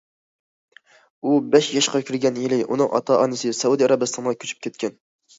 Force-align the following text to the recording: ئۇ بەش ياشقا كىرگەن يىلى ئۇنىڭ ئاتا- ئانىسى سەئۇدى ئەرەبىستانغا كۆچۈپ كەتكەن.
ئۇ 1.23 1.33
بەش 1.55 1.67
ياشقا 1.73 2.01
كىرگەن 2.07 2.39
يىلى 2.43 2.57
ئۇنىڭ 2.75 2.89
ئاتا- 2.99 3.19
ئانىسى 3.25 3.51
سەئۇدى 3.57 3.87
ئەرەبىستانغا 3.89 4.33
كۆچۈپ 4.45 4.65
كەتكەن. 4.67 4.97